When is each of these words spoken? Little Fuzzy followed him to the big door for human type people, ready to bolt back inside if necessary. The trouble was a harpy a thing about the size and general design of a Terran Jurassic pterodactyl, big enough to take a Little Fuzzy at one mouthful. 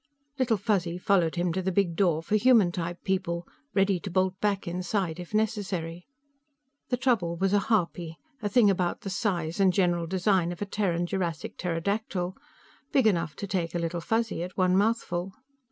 Little 0.39 0.57
Fuzzy 0.57 0.97
followed 0.97 1.35
him 1.35 1.53
to 1.53 1.61
the 1.61 1.71
big 1.71 1.95
door 1.95 2.23
for 2.23 2.35
human 2.35 2.71
type 2.71 3.03
people, 3.03 3.47
ready 3.75 3.99
to 3.99 4.09
bolt 4.09 4.33
back 4.41 4.67
inside 4.67 5.19
if 5.19 5.31
necessary. 5.31 6.07
The 6.89 6.97
trouble 6.97 7.35
was 7.37 7.53
a 7.53 7.59
harpy 7.59 8.17
a 8.41 8.49
thing 8.49 8.71
about 8.71 9.01
the 9.01 9.11
size 9.11 9.59
and 9.59 9.71
general 9.71 10.07
design 10.07 10.51
of 10.51 10.59
a 10.59 10.65
Terran 10.65 11.05
Jurassic 11.05 11.55
pterodactyl, 11.55 12.35
big 12.91 13.05
enough 13.05 13.35
to 13.35 13.45
take 13.45 13.75
a 13.75 13.77
Little 13.77 14.01
Fuzzy 14.01 14.41
at 14.41 14.57
one 14.57 14.75
mouthful. 14.75 15.33